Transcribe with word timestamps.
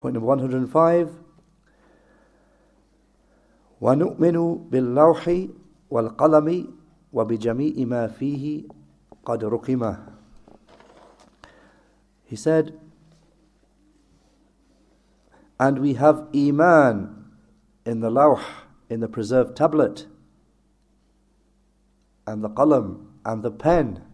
Point 0.00 0.14
number 0.14 0.26
105 0.26 1.10
ونؤمن 3.80 4.68
باللوح 4.70 5.48
والقلم 5.90 6.48
وبجميع 7.12 7.74
ما 7.84 8.06
فيه 8.06 8.68
قد 9.24 9.44
رقمه 9.44 10.12
He 12.24 12.36
said, 12.36 12.78
and 15.58 15.80
we 15.80 15.94
have 15.94 16.28
Iman 16.32 17.26
in 17.84 18.00
the 18.00 18.10
lawh, 18.10 18.40
in 18.88 19.00
the 19.00 19.08
preserved 19.08 19.56
tablet, 19.56 20.06
and 22.24 22.44
the 22.44 22.48
qalam, 22.48 23.06
and 23.24 23.42
the 23.42 23.50
pen, 23.50 24.04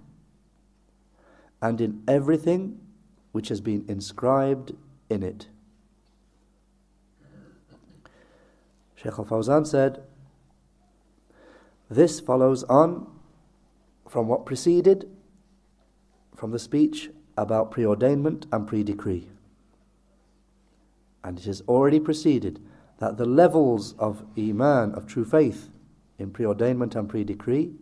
and 1.60 1.78
in 1.80 2.02
everything 2.08 2.80
which 3.32 3.48
has 3.50 3.60
been 3.60 3.84
inscribed 3.86 4.72
in 5.10 5.22
it. 5.22 5.48
Sheikh 9.06 9.20
Al 9.20 9.24
Fawzan 9.24 9.64
said, 9.64 10.02
This 11.88 12.18
follows 12.18 12.64
on 12.64 13.06
from 14.08 14.26
what 14.26 14.44
preceded, 14.44 15.08
from 16.34 16.50
the 16.50 16.58
speech 16.58 17.10
about 17.36 17.70
preordainment 17.70 18.46
and 18.52 18.66
pre-decree. 18.66 19.28
And 21.22 21.38
it 21.38 21.44
has 21.44 21.62
already 21.68 22.00
preceded 22.00 22.60
that 22.98 23.16
the 23.16 23.26
levels 23.26 23.94
of 23.96 24.24
Iman, 24.36 24.92
of 24.96 25.06
true 25.06 25.24
faith, 25.24 25.68
in 26.18 26.32
preordainment 26.32 26.96
and 26.96 27.08
pre-decree, 27.08 27.74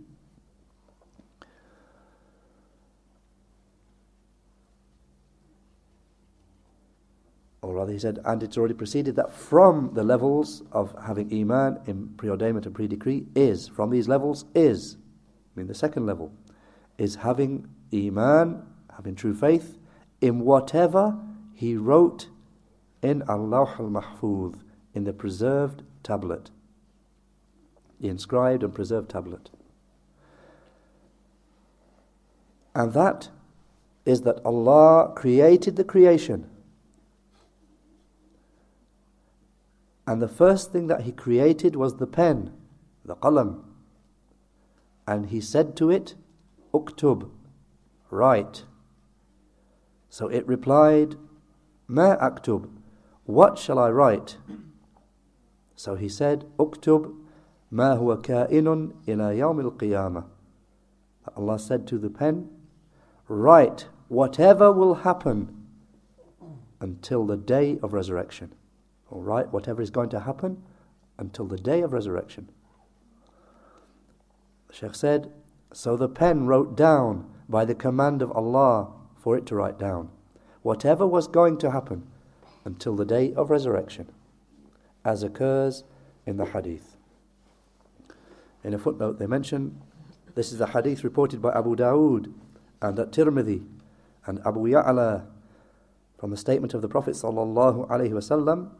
he 7.95 8.01
said, 8.01 8.19
and 8.25 8.43
it's 8.43 8.59
already 8.59 8.75
preceded 8.75 9.15
that 9.15 9.33
from 9.33 9.91
the 9.95 10.03
levels 10.03 10.65
of 10.73 10.95
having 11.07 11.33
Iman 11.33 11.79
in 11.87 12.09
preordainment 12.17 12.67
and 12.67 12.75
pre-decree 12.75 13.27
is, 13.37 13.69
from 13.69 13.91
these 13.91 14.09
levels 14.09 14.47
is, 14.53 14.97
I 15.55 15.61
mean 15.61 15.69
the 15.69 15.75
second 15.75 16.05
level, 16.05 16.33
is 16.99 17.15
having 17.15 17.69
Iman 17.93 18.67
having 18.97 19.15
true 19.15 19.33
faith 19.33 19.79
in 20.21 20.41
whatever 20.41 21.17
he 21.55 21.77
wrote 21.77 22.29
in 23.01 23.23
al-Lawh 23.29 23.77
al 23.79 23.91
Mahfuz, 23.91 24.57
in 24.93 25.05
the 25.05 25.13
preserved 25.13 25.85
tablet, 26.03 26.51
the 28.01 28.09
inscribed 28.09 28.65
and 28.65 28.75
preserved 28.75 29.09
tablet. 29.09 29.51
And 32.75 32.93
that 32.93 33.29
is 34.05 34.23
that 34.23 34.45
Allah 34.45 35.13
created 35.15 35.77
the 35.77 35.85
creation. 35.85 36.51
And 40.07 40.21
the 40.21 40.29
first 40.29 40.73
thing 40.73 40.87
that 40.89 41.03
He 41.03 41.13
created 41.13 41.77
was 41.77 41.97
the 41.97 42.07
pen, 42.07 42.53
the 43.05 43.17
qalam. 43.17 43.63
And 45.07 45.27
He 45.27 45.41
said 45.41 45.77
to 45.77 45.91
it, 45.91 46.15
Uktub, 46.73 47.31
write. 48.11 48.65
So 50.09 50.29
it 50.29 50.47
replied, 50.47 51.17
Ma 51.89 52.17
aktub, 52.17 52.69
what 53.25 53.59
shall 53.59 53.79
I 53.79 53.91
write? 53.91 54.37
So 55.77 55.97
he 55.97 56.09
said, 56.09 56.45
Uktub 56.59 57.15
ma 57.71 57.97
huwa 57.97 58.23
ka'inun 58.23 58.93
ila 59.09 59.35
yawm 59.35 59.63
al-qiyamah. 59.63 60.25
Allah 61.37 61.59
said 61.59 61.87
to 61.89 61.99
the 61.99 62.11
pen, 62.11 62.49
write 63.29 63.89
whatever 64.09 64.71
will 64.71 64.95
happen 64.95 65.67
until 66.81 67.27
the 67.27 67.37
day 67.37 67.79
of 67.83 67.93
resurrection. 67.93 68.53
All 69.15 69.23
right, 69.23 69.51
whatever 69.53 69.81
is 69.81 69.91
going 69.91 70.09
to 70.11 70.21
happen 70.21 70.61
until 71.19 71.47
the 71.47 71.57
day 71.57 71.83
of 71.83 71.93
resurrection. 71.93 72.51
The 74.67 74.75
Sheikh 74.75 74.97
said, 74.97 75.31
so 75.73 75.97
the 75.97 76.09
pen 76.09 76.47
wrote 76.47 76.77
down 76.77 77.31
by 77.49 77.65
the 77.65 77.77
command 77.77 78.23
of 78.23 78.33
Allah 78.33 78.91
for 79.17 79.37
it 79.37 79.47
to 79.47 79.55
write 79.55 79.79
down 79.79 80.11
whatever 80.63 81.07
was 81.07 81.29
going 81.29 81.59
to 81.59 81.71
happen 81.71 82.09
until 82.65 82.97
the 82.97 83.05
day 83.05 83.33
of 83.35 83.51
resurrection, 83.51 84.11
as 85.05 85.23
occurs 85.23 85.85
in 86.27 86.37
the 86.37 86.47
hadith. 86.47 86.97
In 88.65 88.75
a 88.75 88.79
footnote, 88.79 89.21
they 89.21 89.27
mention 89.27 89.81
this 90.35 90.51
is 90.51 90.59
the 90.59 90.69
hadith 90.69 91.05
reported 91.05 91.41
by 91.41 91.53
Abu 91.53 91.77
Dawood 91.77 92.33
and 92.83 92.99
at 92.99 93.13
Tirmidhi 93.13 93.65
and 94.27 94.41
Abu 94.45 94.61
Ya'la 94.67 95.27
from 96.19 96.31
the 96.31 96.37
statement 96.37 96.75
of 96.75 96.83
the 96.83 96.89
Prophet 96.89 97.15
sallallahu 97.15 97.89
alaihi 97.89 98.11
wasallam, 98.11 98.71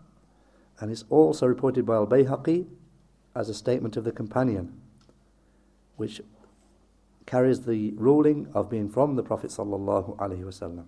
and 0.81 0.91
it's 0.91 1.05
also 1.11 1.47
reported 1.47 1.87
by 1.87 1.95
Al 1.95 2.07
Bayhaqi 2.07 2.67
as 3.35 3.49
a 3.49 3.55
statement 3.55 3.97
of 3.97 4.05
the 4.05 4.13
companion, 4.13 4.81
which 5.97 6.21
carries 7.27 7.63
the 7.65 7.93
ruling 7.97 8.49
of 8.55 8.71
being 8.71 8.89
from 8.89 9.17
the 9.17 9.23
Prophet 9.23 9.51
wasallam. 9.51 10.85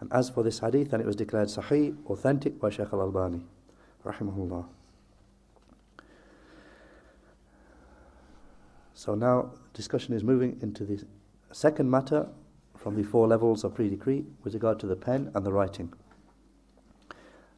And 0.00 0.12
as 0.12 0.30
for 0.30 0.42
this 0.42 0.60
hadith, 0.60 0.90
then 0.90 1.00
it 1.00 1.06
was 1.06 1.16
declared 1.16 1.48
sahih, 1.48 1.96
authentic 2.06 2.58
by 2.60 2.70
Shaykh 2.70 2.92
al-Albani, 2.92 3.42
rahimahullah. 4.04 4.66
So 8.94 9.14
now 9.14 9.52
discussion 9.72 10.14
is 10.14 10.22
moving 10.22 10.58
into 10.60 10.84
the 10.84 11.02
second 11.52 11.90
matter 11.90 12.28
from 12.76 12.96
the 12.96 13.02
four 13.02 13.26
levels 13.26 13.64
of 13.64 13.74
pre-decree 13.74 14.24
with 14.42 14.54
regard 14.54 14.78
to 14.80 14.86
the 14.86 14.96
pen 14.96 15.30
and 15.34 15.44
the 15.44 15.52
writing. 15.52 15.92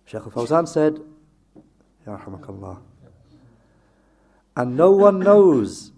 Shaykh 0.04 0.22
al-Fawzan 0.22 0.68
said, 0.68 1.00
Ya 2.06 2.18
and 4.56 4.76
no 4.76 4.90
one 4.90 5.18
knows 5.18 5.92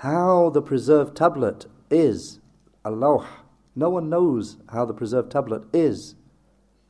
how 0.00 0.50
the 0.50 0.62
preserved 0.62 1.16
tablet 1.16 1.66
is, 1.90 2.40
Allah. 2.84 3.26
No 3.76 3.90
one 3.90 4.08
knows 4.08 4.56
how 4.70 4.84
the 4.84 4.94
preserved 4.94 5.30
tablet 5.30 5.62
is 5.72 6.14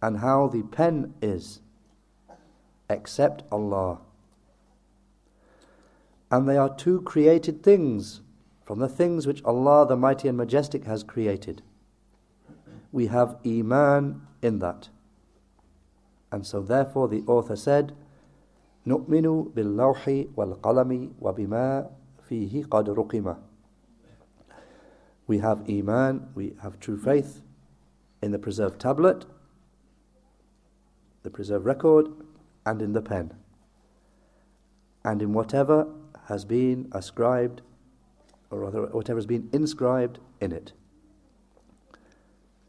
and 0.01 0.19
how 0.19 0.49
the 0.49 0.63
pen 0.63 1.15
is 1.21 1.61
except 2.89 3.43
Allah. 3.51 3.99
And 6.31 6.49
they 6.49 6.57
are 6.57 6.75
two 6.75 7.01
created 7.03 7.63
things 7.63 8.21
from 8.65 8.79
the 8.79 8.89
things 8.89 9.27
which 9.27 9.43
Allah 9.45 9.87
the 9.87 9.97
Mighty 9.97 10.29
and 10.29 10.37
Majestic 10.37 10.85
has 10.85 11.03
created. 11.03 11.63
We 12.93 13.07
have 13.07 13.37
Iman 13.45 14.23
in 14.41 14.61
that. 14.61 14.89
And 16.34 16.46
so 16.46 16.62
therefore 16.62 17.08
the 17.08 17.24
author 17.28 17.56
said, 17.56 17.94
نؤمن 18.88 19.54
باللوح 19.56 20.26
والقلم 20.36 21.14
وبما 21.22 21.90
فيه 22.30 22.64
قد 22.66 22.90
رقم 22.90 23.36
We 25.28 25.40
have 25.40 25.70
Iman, 25.70 26.30
we 26.34 26.56
have 26.64 26.80
true 26.80 26.98
faith 26.98 27.42
in 28.22 28.32
the 28.32 28.40
preserved 28.40 28.80
tablet, 28.80 29.26
the 31.22 31.30
preserved 31.30 31.66
record, 31.66 32.08
and 32.66 32.82
in 32.82 32.94
the 32.94 33.02
pen, 33.02 33.34
and 35.06 35.22
in 35.22 35.34
whatever 35.34 35.88
has 36.28 36.46
been 36.46 36.90
ascribed, 36.94 37.62
or 38.50 38.60
rather, 38.60 38.88
whatever 38.88 39.18
has 39.18 39.26
been 39.26 39.50
inscribed 39.54 40.20
in 40.42 40.52
it. 40.52 40.74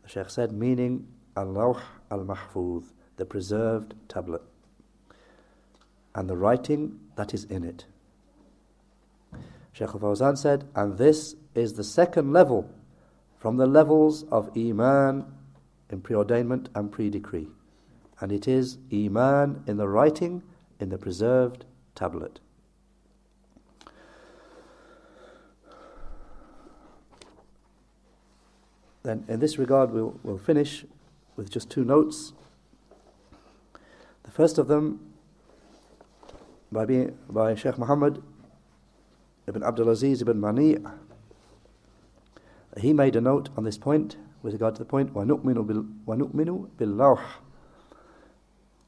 The 0.02 0.08
Sheikh 0.08 0.30
said, 0.30 0.52
meaning 0.52 1.06
Allah 1.36 1.82
al 2.10 2.20
Mahfuz, 2.20 2.92
the 3.17 3.25
preserved 3.25 3.93
tablet, 4.07 4.41
and 6.13 6.29
the 6.29 6.37
writing 6.37 6.99
that 7.15 7.33
is 7.33 7.45
in 7.45 7.63
it. 7.63 7.85
Shaykh 9.73 9.89
al 9.89 9.99
Fawzan 9.99 10.37
said, 10.37 10.67
and 10.75 10.97
this 10.97 11.35
is 11.53 11.73
the 11.73 11.83
second 11.83 12.31
level 12.31 12.69
from 13.37 13.57
the 13.57 13.67
levels 13.67 14.23
of 14.31 14.49
Iman 14.57 15.25
in 15.89 16.01
preordainment 16.01 16.67
and 16.73 16.91
pre-decree. 16.91 17.49
And 18.19 18.31
it 18.31 18.47
is 18.47 18.77
Iman 18.93 19.63
in 19.67 19.77
the 19.77 19.87
writing 19.87 20.43
in 20.79 20.89
the 20.89 20.97
preserved 20.97 21.65
tablet. 21.93 22.39
Then 29.03 29.25
in 29.27 29.39
this 29.39 29.57
regard 29.57 29.91
we'll, 29.91 30.19
we'll 30.23 30.37
finish 30.37 30.85
with 31.35 31.51
just 31.51 31.69
two 31.69 31.83
notes. 31.83 32.33
The 34.34 34.34
first 34.34 34.58
of 34.58 34.68
them 34.68 35.12
by, 36.72 36.84
being, 36.84 37.18
by 37.28 37.54
Sheikh 37.54 37.78
Muhammad 37.78 38.22
ibn 39.46 39.62
Abdul 39.62 39.88
Aziz 39.88 40.22
ibn 40.22 40.38
Mani' 40.40 40.78
he 42.78 42.92
made 42.92 43.16
a 43.16 43.20
note 43.20 43.48
on 43.56 43.64
this 43.64 43.78
point 43.78 44.16
with 44.42 44.52
regard 44.52 44.74
to 44.76 44.78
the 44.80 44.84
point 44.84 45.12
وَنُؤْمِنُ 45.12 46.68
بِاللَّوْحِ 46.78 47.20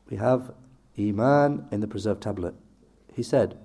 We 0.09 0.17
have 0.17 0.53
Iman 0.99 1.67
in 1.71 1.81
the 1.81 1.89
preserved 1.89 2.23
tablet. 2.23 2.55
He 3.13 3.23
said, 3.23 3.59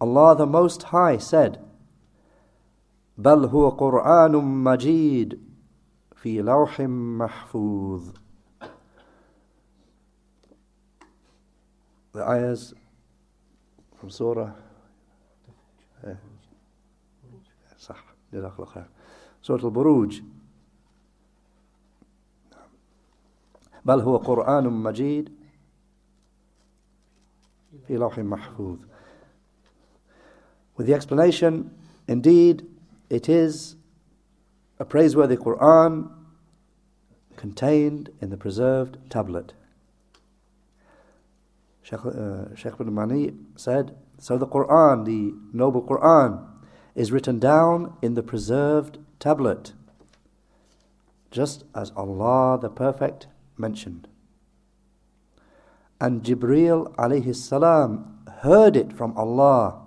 Allah 0.00 0.36
the 0.36 0.46
Most 0.46 0.84
High 0.84 1.18
said, 1.18 1.62
بل 3.18 3.46
هو 3.48 3.70
قرآن 3.70 4.32
مجيد 4.64 5.40
في 6.14 6.42
لوح 6.42 6.80
محفوظ 6.80 8.12
The 12.12 12.22
ayahs 12.28 12.74
from 13.98 14.10
Surah 14.10 14.50
صح 17.78 18.04
جزاك 18.32 18.52
الله 18.52 18.66
خير 18.66 18.86
سورة 19.42 19.64
البروج 19.64 20.22
بل 23.84 24.00
هو 24.00 24.16
قرآن 24.16 24.64
مجيد 24.64 25.32
في 27.86 27.96
لوح 27.96 28.18
محفوظ 28.18 28.78
With 30.76 30.86
the 30.86 30.94
explanation, 30.94 31.70
indeed, 32.06 32.66
it 33.08 33.30
is 33.30 33.76
a 34.78 34.84
praiseworthy 34.84 35.36
Quran 35.36 36.10
contained 37.36 38.10
in 38.20 38.28
the 38.28 38.36
preserved 38.36 38.98
tablet. 39.08 39.54
Sheikh, 41.81 42.05
uh, 42.05 42.55
Sheikh 42.55 42.77
bin 42.77 42.93
Mani 42.93 43.33
said, 43.55 43.95
So 44.19 44.37
the 44.37 44.47
Quran, 44.47 45.05
the 45.05 45.33
noble 45.51 45.81
Quran, 45.81 46.47
is 46.95 47.11
written 47.11 47.39
down 47.39 47.97
in 48.01 48.13
the 48.13 48.23
preserved 48.23 48.99
tablet, 49.19 49.73
just 51.31 51.63
as 51.73 51.91
Allah 51.95 52.59
the 52.61 52.69
Perfect 52.69 53.27
mentioned. 53.57 54.07
And 55.99 56.23
Jibreel 56.23 56.93
alayhi 56.95 57.35
salam 57.35 58.19
heard 58.41 58.75
it 58.75 58.91
from 58.91 59.15
Allah 59.15 59.81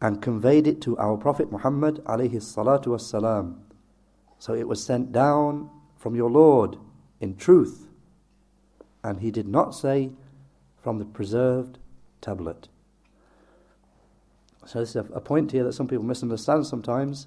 and 0.00 0.22
conveyed 0.22 0.66
it 0.66 0.80
to 0.82 0.96
our 0.98 1.16
Prophet 1.16 1.52
Muhammad 1.52 2.02
alayhi 2.04 2.40
salatu 2.40 2.86
wassalam. 2.86 3.58
So 4.38 4.54
it 4.54 4.66
was 4.66 4.82
sent 4.82 5.12
down 5.12 5.68
from 5.96 6.16
your 6.16 6.30
Lord 6.30 6.78
in 7.20 7.36
truth. 7.36 7.88
And 9.04 9.20
he 9.20 9.30
did 9.30 9.46
not 9.46 9.74
say 9.74 10.12
from 10.82 10.98
the 10.98 11.04
preserved 11.04 11.78
tablet. 12.20 12.68
So 14.66 14.80
this 14.80 14.90
is 14.90 14.96
a, 14.96 15.20
point 15.20 15.52
here 15.52 15.64
that 15.64 15.72
some 15.72 15.88
people 15.88 16.04
misunderstand 16.04 16.66
sometimes, 16.66 17.26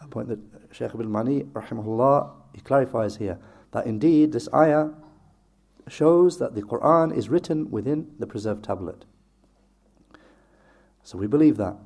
a 0.00 0.08
point 0.08 0.28
that 0.28 0.38
Shaykh 0.72 0.94
ibn 0.94 1.10
Mani, 1.10 1.44
rahimahullah, 1.44 2.30
he 2.54 2.60
clarifies 2.60 3.16
here, 3.16 3.38
that 3.70 3.86
indeed 3.86 4.32
this 4.32 4.48
ayah 4.54 4.90
shows 5.88 6.38
that 6.38 6.54
the 6.54 6.62
Quran 6.62 7.16
is 7.16 7.28
written 7.28 7.70
within 7.70 8.08
the 8.18 8.26
preserved 8.26 8.64
tablet. 8.64 9.04
So 11.02 11.18
we 11.18 11.26
believe 11.26 11.56
that. 11.56 11.76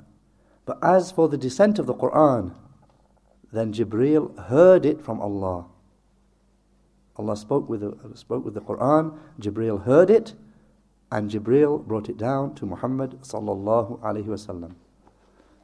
But 0.65 0.79
as 0.83 1.13
for 1.13 1.29
the 1.29 1.39
descent 1.39 1.79
of 1.79 1.87
the 1.87 1.95
Quran, 1.95 2.55
then 3.53 3.73
Jibreel 3.73 4.49
heard 4.49 4.85
it 4.85 5.01
from 5.01 5.21
Allah. 5.21 5.67
Allah 7.17 7.37
spoke 7.37 7.69
with 7.69 7.81
the, 7.81 8.17
spoke 8.17 8.45
with 8.45 8.55
the 8.55 8.61
Quran, 8.61 9.17
Jibreel 9.41 9.85
heard 9.85 10.11
it, 10.11 10.35
and 11.11 11.31
Jibril 11.31 11.85
brought 11.87 12.09
it 12.09 12.17
down 12.17 12.55
to 12.57 12.67
Muhammad 12.67 13.21
sallallahu 13.23 14.01
alaihi 14.01 14.27
wasallam. 14.27 14.75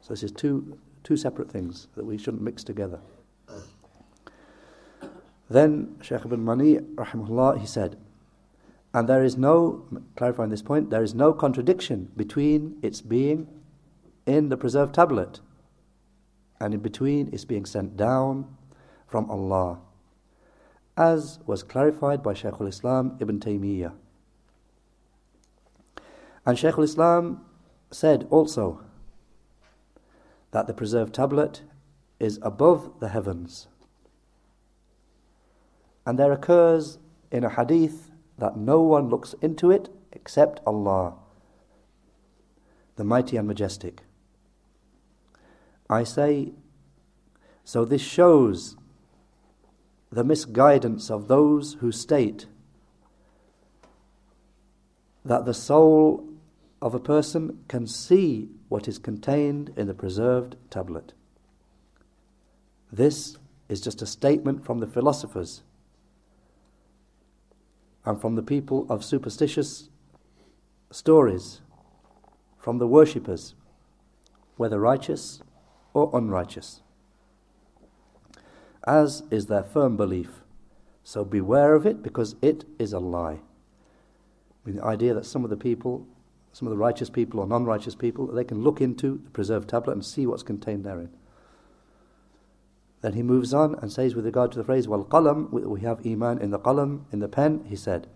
So 0.01 0.13
this 0.13 0.23
is 0.23 0.31
two 0.31 0.77
two 1.03 1.17
separate 1.17 1.51
things 1.51 1.87
that 1.95 2.05
we 2.05 2.17
shouldn't 2.17 2.41
mix 2.41 2.63
together. 2.63 2.99
Then 5.49 5.97
Shaykh 6.01 6.25
ibn 6.25 6.43
Mani 6.43 6.77
rahimahullah 6.77 7.59
he 7.59 7.67
said, 7.67 7.97
and 8.93 9.09
there 9.09 9.23
is 9.23 9.37
no 9.37 9.85
clarifying 10.15 10.49
this 10.49 10.61
point, 10.61 10.89
there 10.89 11.03
is 11.03 11.13
no 11.13 11.33
contradiction 11.33 12.11
between 12.15 12.77
its 12.81 13.01
being 13.01 13.47
in 14.25 14.49
the 14.49 14.55
preserved 14.55 14.95
tablet 14.95 15.41
and 16.59 16.73
in 16.73 16.79
between 16.79 17.27
its 17.33 17.43
being 17.43 17.65
sent 17.65 17.97
down 17.97 18.55
from 19.07 19.29
Allah, 19.29 19.79
as 20.95 21.39
was 21.45 21.63
clarified 21.63 22.23
by 22.23 22.33
Shaykh 22.33 22.61
al-Islam 22.61 23.17
Ibn 23.19 23.39
Taymiyyah. 23.39 23.93
And 26.45 26.57
Shaykh 26.57 26.77
al-Islam 26.77 27.45
said 27.91 28.27
also 28.29 28.81
that 30.51 30.67
the 30.67 30.73
preserved 30.73 31.13
tablet 31.13 31.63
is 32.19 32.39
above 32.41 32.99
the 32.99 33.09
heavens. 33.09 33.67
And 36.05 36.19
there 36.19 36.31
occurs 36.31 36.99
in 37.31 37.43
a 37.43 37.49
hadith 37.49 38.11
that 38.37 38.57
no 38.57 38.81
one 38.81 39.09
looks 39.09 39.33
into 39.41 39.71
it 39.71 39.89
except 40.11 40.59
Allah, 40.65 41.15
the 42.95 43.03
mighty 43.03 43.37
and 43.37 43.47
majestic. 43.47 44.03
I 45.89 46.03
say, 46.03 46.51
so 47.63 47.85
this 47.85 48.01
shows 48.01 48.75
the 50.11 50.23
misguidance 50.23 51.09
of 51.09 51.27
those 51.27 51.75
who 51.75 51.91
state 51.91 52.47
that 55.25 55.45
the 55.45 55.53
soul 55.53 56.27
of 56.83 56.93
a 56.93 56.99
person 56.99 57.59
can 57.69 57.87
see 57.87 58.49
what 58.67 58.89
is 58.89 58.99
contained 58.99 59.71
in 59.77 59.87
the 59.87 59.93
preserved 59.93 60.57
tablet. 60.69 61.13
This 62.91 63.37
is 63.69 63.79
just 63.79 64.01
a 64.01 64.05
statement 64.05 64.65
from 64.65 64.79
the 64.79 64.85
philosophers 64.85 65.63
and 68.03 68.19
from 68.19 68.35
the 68.35 68.43
people 68.43 68.85
of 68.89 69.01
superstitious 69.01 69.87
stories, 70.91 71.61
from 72.57 72.79
the 72.79 72.87
worshippers, 72.87 73.55
whether 74.57 74.77
righteous 74.77 75.41
or 75.93 76.11
unrighteous, 76.13 76.81
as 78.85 79.23
is 79.31 79.45
their 79.45 79.63
firm 79.63 79.95
belief. 79.95 80.41
So 81.05 81.23
beware 81.23 81.75
of 81.75 81.85
it 81.85 82.03
because 82.03 82.35
it 82.41 82.65
is 82.77 82.91
a 82.91 82.99
lie. 82.99 83.39
I 83.39 84.65
mean, 84.65 84.75
the 84.75 84.83
idea 84.83 85.13
that 85.13 85.25
some 85.25 85.45
of 85.45 85.49
the 85.49 85.55
people, 85.55 86.05
some 86.53 86.67
of 86.67 86.71
the 86.71 86.77
righteous 86.77 87.09
people 87.09 87.39
or 87.39 87.47
non 87.47 87.65
righteous 87.65 87.95
people, 87.95 88.27
they 88.27 88.45
can 88.45 88.63
look 88.63 88.79
into 88.79 89.19
the 89.23 89.31
preserved 89.31 89.69
tablet 89.69 89.93
and 89.93 90.05
see 90.05 90.25
what's 90.25 90.43
contained 90.43 90.85
therein. 90.85 91.09
Then 93.01 93.13
he 93.13 93.23
moves 93.23 93.53
on 93.53 93.75
and 93.81 93.91
says, 93.91 94.15
with 94.15 94.25
regard 94.25 94.53
to 94.53 94.59
the 94.59 94.63
phrase, 94.63 94.87
Wal 94.87 95.03
qalam, 95.03 95.51
we 95.51 95.81
have 95.81 96.05
Iman 96.05 96.39
in 96.39 96.51
the 96.51 96.59
qalam, 96.59 97.01
in 97.11 97.19
the 97.19 97.27
pen, 97.27 97.65
he 97.67 97.75
said, 97.75 98.07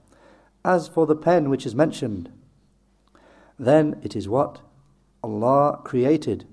As 0.63 0.87
for 0.87 1.05
the 1.05 1.15
pen 1.15 1.49
which 1.49 1.65
is 1.65 1.75
mentioned, 1.75 2.31
then 3.59 3.99
it 4.01 4.15
is 4.15 4.29
what? 4.29 4.61
Allah 5.23 5.81
created 5.83 6.45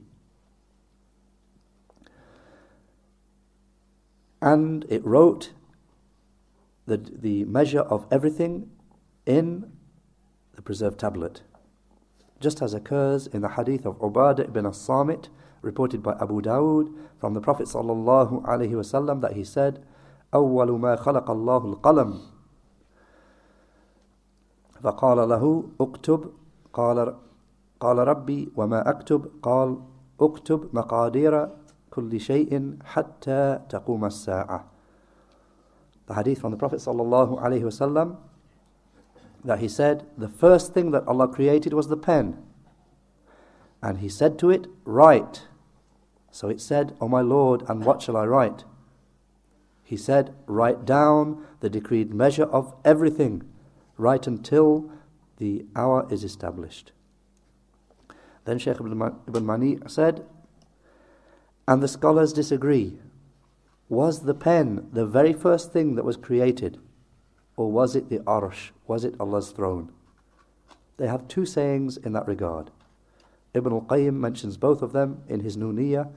and 4.44 4.84
it 4.90 5.02
wrote 5.06 5.52
the, 6.86 6.98
the 6.98 7.44
measure 7.44 7.80
of 7.80 8.06
everything 8.10 8.70
in 9.24 9.72
the 10.54 10.60
preserved 10.60 11.00
tablet 11.00 11.42
Just 12.43 12.61
as 12.61 12.73
occurs 12.73 13.27
in 13.27 13.41
the 13.41 13.49
hadith 13.49 13.85
of 13.85 13.99
Ubadah 13.99 14.45
ibn 14.47 14.65
as-Samit, 14.65 15.29
reported 15.61 16.01
by 16.01 16.13
Abu 16.21 16.41
Dawud 16.41 16.93
from 17.19 17.33
the 17.33 17.41
Prophet 17.41 17.67
sallallahu 17.67 18.43
alaihi 18.43 18.71
wasallam 18.71 19.21
that 19.21 19.33
he 19.33 19.43
said, 19.43 19.83
أول 20.33 20.79
ما 20.79 20.95
خلق 20.95 21.31
الله 21.31 21.65
القلم 21.65 22.17
فقال 24.81 25.29
له 25.29 25.63
اكتب 25.81 26.31
قال 26.73 27.15
قال 27.79 27.97
ربي 27.97 28.51
وما 28.55 28.89
أكتب 28.89 29.31
قال 29.43 29.77
اكتب 30.21 30.69
مقادير 30.73 31.49
كل 31.91 32.19
شيء 32.19 32.77
حتى 32.85 33.59
تقوم 33.69 34.05
الساعة. 34.05 34.65
The 36.05 36.13
hadith 36.13 36.39
from 36.39 36.51
the 36.51 36.57
Prophet 36.57 36.79
sallallahu 36.79 37.41
alaihi 37.41 37.63
wasallam 37.63 38.17
that 39.44 39.60
he 39.60 39.68
said 39.68 40.06
the 40.16 40.28
first 40.28 40.72
thing 40.72 40.90
that 40.92 41.06
Allah 41.06 41.28
created 41.28 41.72
was 41.72 41.88
the 41.88 41.96
pen. 41.96 42.42
And 43.82 43.98
he 43.98 44.08
said 44.08 44.38
to 44.38 44.50
it, 44.50 44.66
Write. 44.84 45.48
So 46.30 46.48
it 46.48 46.60
said, 46.60 46.96
O 47.00 47.08
my 47.08 47.20
Lord, 47.20 47.62
and 47.68 47.84
what 47.84 48.02
shall 48.02 48.16
I 48.16 48.24
write? 48.24 48.64
He 49.82 49.96
said, 49.96 50.34
Write 50.46 50.84
down 50.84 51.46
the 51.60 51.70
decreed 51.70 52.12
measure 52.14 52.44
of 52.44 52.74
everything, 52.84 53.42
right 53.98 54.26
until 54.26 54.90
the 55.36 55.66
hour 55.76 56.06
is 56.10 56.24
established. 56.24 56.92
Then 58.44 58.58
Shaykh 58.58 58.80
ibn 58.80 59.46
Mani 59.46 59.78
said, 59.86 60.24
and 61.66 61.82
the 61.82 61.88
scholars 61.88 62.32
disagree. 62.32 62.98
Was 63.88 64.22
the 64.22 64.34
pen 64.34 64.88
the 64.92 65.06
very 65.06 65.32
first 65.32 65.72
thing 65.72 65.94
that 65.94 66.04
was 66.04 66.16
created? 66.16 66.78
Or 67.56 67.70
was 67.70 67.94
it 67.94 68.08
the 68.08 68.18
arsh? 68.20 68.70
Was 68.86 69.04
it 69.04 69.14
Allah's 69.20 69.50
throne? 69.50 69.92
They 70.96 71.06
have 71.06 71.28
two 71.28 71.46
sayings 71.46 71.96
in 71.96 72.12
that 72.12 72.26
regard. 72.26 72.70
Ibn 73.54 73.72
al-Qayyim 73.72 74.14
mentions 74.14 74.56
both 74.56 74.82
of 74.82 74.92
them 74.92 75.22
in 75.28 75.40
his 75.40 75.56
Nuniyah, 75.56 76.10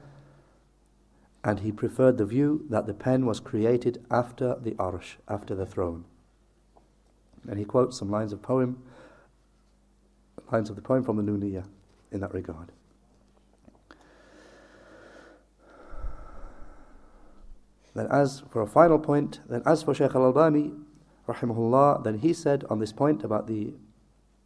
and 1.44 1.60
he 1.60 1.70
preferred 1.70 2.18
the 2.18 2.26
view 2.26 2.66
that 2.68 2.86
the 2.86 2.94
pen 2.94 3.24
was 3.24 3.38
created 3.40 4.04
after 4.10 4.56
the 4.60 4.72
arsh, 4.72 5.16
after 5.28 5.54
the 5.54 5.66
throne. 5.66 6.04
And 7.48 7.58
he 7.58 7.64
quotes 7.64 7.96
some 7.96 8.10
lines 8.10 8.32
of 8.32 8.42
poem, 8.42 8.82
lines 10.50 10.70
of 10.70 10.76
the 10.76 10.82
poem 10.82 11.04
from 11.04 11.16
the 11.16 11.22
Nuniyah 11.22 11.66
in 12.10 12.20
that 12.20 12.34
regard. 12.34 12.72
Then 17.94 18.08
as 18.10 18.42
for 18.50 18.62
a 18.62 18.66
final 18.66 18.98
point, 18.98 19.40
then 19.48 19.62
as 19.64 19.82
for 19.82 19.94
Shaykh 19.94 20.14
al-Albani, 20.14 20.72
rahimahullah, 21.27 22.03
then 22.03 22.19
he 22.19 22.33
said 22.33 22.63
on 22.69 22.79
this 22.79 22.91
point 22.91 23.23
about 23.23 23.47
the 23.47 23.73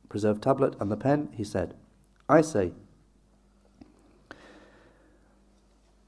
preserved 0.10 0.44
tablet 0.44 0.76
and 0.80 0.92
the 0.92 0.98
pen, 0.98 1.30
he 1.34 1.44
said, 1.44 1.74
I 2.30 2.42
say, 2.42 2.72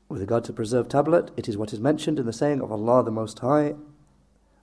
with 0.07 0.21
regard 0.21 0.43
to 0.45 0.53
preserved 0.53 0.89
tablet, 0.91 1.31
it 1.37 1.47
is 1.47 1.57
what 1.57 1.73
is 1.73 1.79
mentioned 1.79 2.19
in 2.19 2.25
the 2.25 2.33
saying 2.33 2.61
of 2.61 2.71
Allah 2.71 3.03
the 3.03 3.11
Most 3.11 3.39
High, 3.39 3.75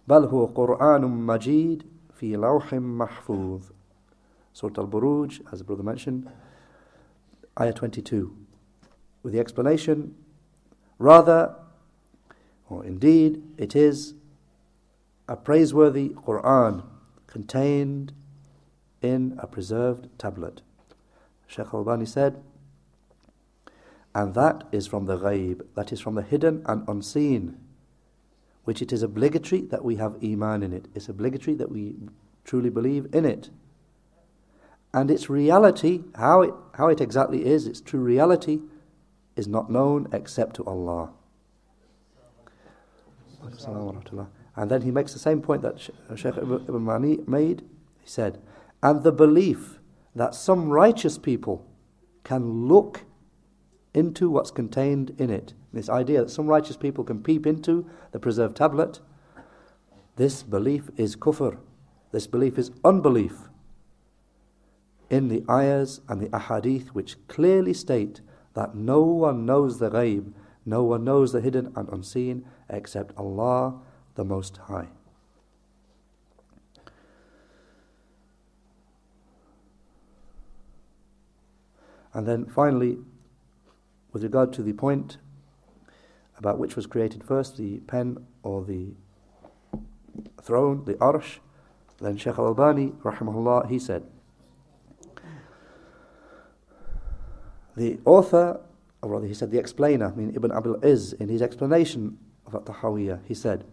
بل 0.09 0.29
هو 0.29 0.47
قرآن 0.47 1.27
مجيد 1.27 1.83
في 2.21 2.37
لوح 2.37 2.75
محفوظ 2.75 3.73
Surah 4.53 4.73
Al-Buruj, 4.79 5.53
as 5.53 5.59
the 5.59 5.65
brother 5.65 5.83
mentioned, 5.83 6.31
ayah 7.61 7.75
22, 7.75 8.35
with 9.23 9.35
the 9.35 9.39
explanation, 9.39 10.15
rather, 10.99 11.55
or 12.71 12.83
indeed, 12.83 13.43
it 13.59 13.77
is 13.77 14.15
a 15.32 15.36
praiseworthy 15.38 16.10
Quran 16.10 16.84
contained 17.26 18.12
in 19.02 19.34
a 19.40 19.48
preserved 19.48 20.10
tablet. 20.20 20.62
Sheikh 21.48 21.74
Albani 21.74 22.06
said, 22.06 22.44
and 24.14 24.34
that 24.34 24.66
is 24.74 24.88
from 24.88 25.06
the 25.06 25.18
ghaib, 25.18 25.62
that 25.78 25.94
is 25.94 26.02
from 26.02 26.16
the 26.16 26.22
hidden 26.22 26.62
and 26.66 26.86
unseen, 26.86 27.58
which 28.66 28.82
it 28.82 28.92
is 28.92 29.04
obligatory 29.04 29.62
that 29.62 29.86
we 29.86 29.96
have 29.96 30.22
iman 30.22 30.64
in 30.64 30.74
it. 30.74 30.90
It's 30.94 31.08
obligatory 31.08 31.56
that 31.56 31.72
we 31.72 31.96
truly 32.44 32.70
believe 32.70 33.08
in 33.14 33.24
it. 33.24 33.50
And 34.94 35.10
its 35.10 35.30
reality, 35.30 36.02
how 36.16 36.42
it, 36.42 36.54
how 36.74 36.90
it 36.90 37.00
exactly 37.00 37.46
is, 37.46 37.68
its 37.68 37.80
true 37.80 38.02
reality, 38.02 38.60
is 39.38 39.48
not 39.48 39.72
known 39.72 40.10
except 40.12 40.58
to 40.58 40.66
Allah. 40.66 41.12
And 44.62 44.70
then 44.70 44.84
he 44.84 44.92
makes 44.92 45.12
the 45.12 45.18
same 45.18 45.42
point 45.42 45.64
that 45.64 45.90
uh, 46.08 46.16
Sheikh 46.16 46.38
Ibn 46.38 46.84
Mani 46.84 47.18
made. 47.26 47.64
He 48.00 48.08
said, 48.08 48.40
and 48.84 49.02
the 49.02 49.12
belief 49.12 49.80
that 50.14 50.36
some 50.36 50.70
righteous 50.70 51.18
people 51.18 51.66
can 52.24 52.68
look 52.68 53.06
into 53.96 54.30
what's 54.30 54.52
contained 54.52 55.16
in 55.18 55.32
it. 55.32 55.56
This 55.74 55.90
idea 55.90 56.22
that 56.22 56.30
some 56.30 56.46
righteous 56.46 56.78
people 56.78 57.04
can 57.04 57.24
peep 57.24 57.48
into 57.48 57.90
the 58.12 58.20
preserved 58.20 58.56
tablet, 58.56 59.00
this 60.18 60.44
belief 60.44 60.92
is 60.96 61.16
kufr. 61.16 61.58
This 62.12 62.28
belief 62.28 62.60
is 62.60 62.70
unbelief 62.86 63.50
in 65.10 65.28
the 65.28 65.44
ayahs 65.50 66.02
and 66.08 66.22
the 66.22 66.30
ahadith 66.30 66.90
which 66.90 67.16
clearly 67.28 67.74
state 67.74 68.22
that 68.54 68.76
no 68.76 69.02
one 69.02 69.44
knows 69.44 69.80
the 69.80 69.90
ghaib, 69.90 70.34
no 70.68 70.84
one 70.84 71.04
knows 71.04 71.32
the 71.32 71.42
hidden 71.42 71.74
and 71.76 71.90
unseen 71.90 72.46
except 72.70 73.18
Allah 73.18 73.82
the 74.16 74.24
Most 74.24 74.58
High. 74.58 74.88
And 82.14 82.28
then 82.28 82.46
finally, 82.46 82.98
with 84.12 84.24
regard 84.24 84.52
to 84.54 84.64
the 84.64 84.74
point 84.74 85.18
about 86.38 86.60
which 86.60 86.76
was 86.76 86.86
created 86.86 87.24
first, 87.24 87.58
the 87.58 87.80
pen 87.82 88.26
or 88.44 88.64
the 88.64 88.94
throne, 90.42 90.84
the 90.86 90.96
arsh, 90.96 91.38
then 92.02 92.18
Sheikh 92.18 92.38
al-Albani, 92.38 92.94
rahimahullah, 93.04 93.70
he 93.70 93.80
said, 93.80 94.04
the 97.78 98.00
author, 98.06 98.60
or 99.02 99.10
rather 99.10 99.28
he 99.28 99.34
said 99.34 99.52
the 99.52 99.60
explainer, 99.60 100.08
I 100.08 100.16
mean 100.16 100.34
Ibn 100.36 100.52
Abil 100.52 100.84
Iz, 100.84 101.14
in 101.14 101.30
his 101.30 101.42
explanation 101.42 102.18
of 102.46 102.56
At-Tahawiyah, 102.56 103.22
he 103.26 103.34
said, 103.34 103.64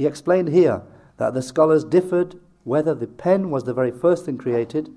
he 0.00 0.06
explained 0.06 0.48
here 0.48 0.80
that 1.18 1.34
the 1.34 1.42
scholars 1.42 1.84
differed 1.84 2.40
whether 2.64 2.94
the 2.94 3.06
pen 3.06 3.50
was 3.50 3.64
the 3.64 3.74
very 3.74 3.90
first 3.90 4.24
thing 4.24 4.38
created 4.38 4.88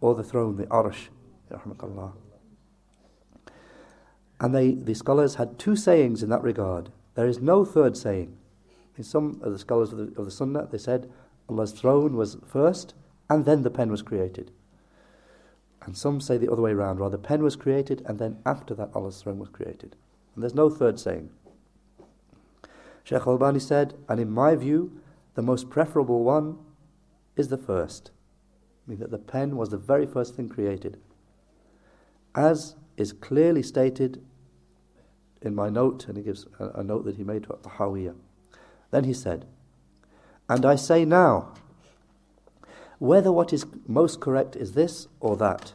or 0.00 0.14
the 0.14 0.22
throne, 0.22 0.54
the 0.54 0.66
arsh. 0.66 1.08
And 4.38 4.54
they, 4.54 4.74
the 4.74 4.94
scholars 4.94 5.34
had 5.34 5.58
two 5.58 5.74
sayings 5.74 6.22
in 6.22 6.30
that 6.30 6.44
regard. 6.44 6.92
There 7.16 7.26
is 7.26 7.40
no 7.40 7.64
third 7.64 7.96
saying. 7.96 8.36
In 8.96 9.02
some 9.02 9.40
of 9.42 9.50
the 9.50 9.58
scholars 9.58 9.90
of 9.90 9.98
the, 9.98 10.16
of 10.16 10.24
the 10.24 10.30
Sunnah, 10.30 10.68
they 10.70 10.78
said 10.78 11.10
Allah's 11.48 11.72
throne 11.72 12.14
was 12.14 12.36
first 12.46 12.94
and 13.28 13.44
then 13.44 13.64
the 13.64 13.70
pen 13.70 13.90
was 13.90 14.02
created. 14.02 14.52
And 15.82 15.96
some 15.96 16.20
say 16.20 16.38
the 16.38 16.52
other 16.52 16.62
way 16.62 16.70
around, 16.70 17.00
rather, 17.00 17.16
the 17.16 17.24
pen 17.24 17.42
was 17.42 17.56
created 17.56 18.04
and 18.06 18.20
then 18.20 18.38
after 18.46 18.72
that 18.76 18.90
Allah's 18.94 19.20
throne 19.20 19.40
was 19.40 19.48
created. 19.48 19.96
And 20.36 20.44
there's 20.44 20.54
no 20.54 20.70
third 20.70 21.00
saying. 21.00 21.30
Sheikh 23.08 23.26
Albani 23.26 23.58
said, 23.58 23.94
and 24.06 24.20
in 24.20 24.30
my 24.30 24.54
view, 24.54 25.00
the 25.32 25.40
most 25.40 25.70
preferable 25.70 26.24
one 26.24 26.58
is 27.36 27.48
the 27.48 27.56
first. 27.56 28.10
I 28.86 28.90
mean 28.90 28.98
that 28.98 29.10
the 29.10 29.16
pen 29.16 29.56
was 29.56 29.70
the 29.70 29.78
very 29.78 30.04
first 30.04 30.34
thing 30.34 30.50
created. 30.50 30.98
As 32.34 32.76
is 32.98 33.14
clearly 33.14 33.62
stated 33.62 34.22
in 35.40 35.54
my 35.54 35.70
note, 35.70 36.06
and 36.06 36.18
he 36.18 36.22
gives 36.22 36.44
a, 36.58 36.80
a 36.80 36.84
note 36.84 37.06
that 37.06 37.16
he 37.16 37.24
made 37.24 37.44
to 37.44 37.48
Tahawiyah. 37.48 38.14
Then 38.90 39.04
he 39.04 39.14
said, 39.14 39.46
And 40.46 40.66
I 40.66 40.76
say 40.76 41.06
now, 41.06 41.54
whether 42.98 43.32
what 43.32 43.54
is 43.54 43.64
most 43.86 44.20
correct 44.20 44.54
is 44.54 44.72
this 44.72 45.08
or 45.18 45.34
that, 45.38 45.72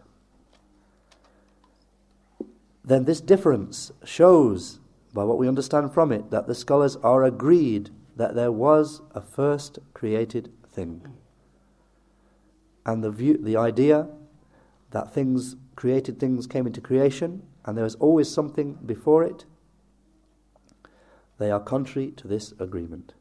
then 2.86 3.06
this 3.06 3.22
difference 3.22 3.92
shows, 4.04 4.80
by 5.13 5.24
what 5.24 5.38
we 5.38 5.48
understand 5.48 5.93
from 5.93 6.12
it, 6.12 6.32
that 6.32 6.48
the 6.48 6.55
scholars 6.55 6.96
are 6.98 7.24
agreed 7.24 7.89
that 8.15 8.36
there 8.36 8.51
was 8.51 9.01
a 9.13 9.22
first 9.22 9.79
created 9.93 10.51
thing. 10.67 11.08
And 12.86 13.03
the, 13.03 13.12
view, 13.12 13.38
the 13.38 13.58
idea 13.58 14.08
that 14.91 15.13
things, 15.13 15.55
created 15.75 16.20
things 16.20 16.48
came 16.48 16.67
into 16.67 16.82
creation, 16.82 17.43
and 17.65 17.77
there 17.77 17.84
was 17.84 17.96
always 17.96 18.29
something 18.29 18.74
before 18.86 19.24
it, 19.24 19.46
they 21.38 21.50
are 21.50 21.60
contrary 21.60 22.12
to 22.12 22.27
this 22.27 22.53
agreement. 22.60 23.13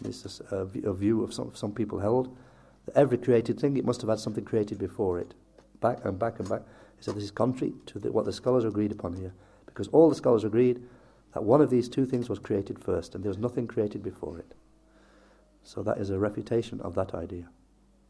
This 0.00 0.24
is 0.24 0.40
a, 0.50 0.66
a 0.84 0.94
view 0.94 1.22
of 1.22 1.34
some, 1.34 1.52
some 1.54 1.72
people 1.72 1.98
held 2.00 2.36
that 2.86 2.96
every 2.96 3.18
created 3.18 3.58
thing, 3.58 3.76
it 3.76 3.84
must 3.84 4.00
have 4.00 4.10
had 4.10 4.20
something 4.20 4.44
created 4.44 4.78
before 4.78 5.18
it. 5.18 5.34
Back 5.80 6.04
and 6.04 6.18
back 6.18 6.38
and 6.38 6.48
back. 6.48 6.62
Said 7.00 7.14
this 7.14 7.24
is 7.24 7.30
contrary 7.30 7.74
to 7.86 7.98
the, 7.98 8.10
what 8.10 8.24
the 8.24 8.32
scholars 8.32 8.64
agreed 8.64 8.90
upon 8.90 9.14
here. 9.14 9.32
Because 9.78 9.92
all 9.92 10.08
the 10.08 10.16
scholars 10.16 10.42
agreed 10.42 10.82
that 11.34 11.44
one 11.44 11.60
of 11.60 11.70
these 11.70 11.88
two 11.88 12.04
things 12.04 12.28
was 12.28 12.40
created 12.40 12.80
first, 12.80 13.14
and 13.14 13.22
there 13.22 13.30
was 13.30 13.38
nothing 13.38 13.68
created 13.68 14.02
before 14.02 14.36
it. 14.36 14.56
So 15.62 15.84
that 15.84 15.98
is 15.98 16.10
a 16.10 16.18
refutation 16.18 16.80
of 16.80 16.96
that 16.96 17.14
idea. 17.14 17.48